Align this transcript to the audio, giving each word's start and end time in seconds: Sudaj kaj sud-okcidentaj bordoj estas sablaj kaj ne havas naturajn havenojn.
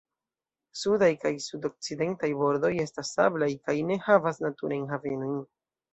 Sudaj 0.83 1.09
kaj 1.25 1.31
sud-okcidentaj 1.47 2.31
bordoj 2.41 2.73
estas 2.87 3.13
sablaj 3.19 3.53
kaj 3.69 3.77
ne 3.91 3.99
havas 4.07 4.45
naturajn 4.47 4.93
havenojn. 4.95 5.37